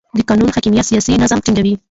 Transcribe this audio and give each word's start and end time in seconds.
د 0.17 0.19
قانون 0.29 0.49
حاکمیت 0.55 0.85
سیاسي 0.91 1.11
نظم 1.21 1.39
ټینګوي 1.45 1.73